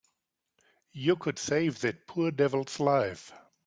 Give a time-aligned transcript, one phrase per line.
[0.93, 3.31] You could save that poor devil's life.